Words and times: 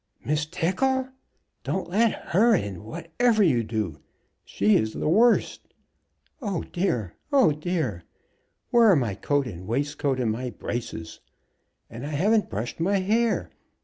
"Miss 0.25 0.47
Tickle! 0.47 1.09
Don't 1.63 1.87
let 1.87 2.13
her 2.29 2.55
in, 2.55 2.83
whatever 2.83 3.43
you 3.43 3.63
do. 3.63 3.99
She 4.43 4.75
is 4.75 4.93
the 4.93 5.07
worst. 5.07 5.75
Oh 6.41 6.63
dear! 6.63 7.13
oh 7.31 7.51
dear! 7.51 8.03
Where 8.71 8.89
are 8.89 8.95
my 8.95 9.13
coat 9.13 9.45
and 9.45 9.67
waistcoat, 9.67 10.19
and 10.19 10.31
my 10.31 10.49
braces? 10.49 11.19
And 11.87 12.03
I 12.03 12.09
haven't 12.13 12.49
brushed 12.49 12.79
my 12.79 12.97
hair. 12.97 13.51